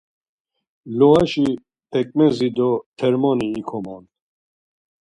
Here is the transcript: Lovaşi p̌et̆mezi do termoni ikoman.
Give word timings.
Lovaşi 0.97 1.47
p̌et̆mezi 1.89 2.49
do 2.57 2.69
termoni 2.97 3.47
ikoman. 3.59 4.03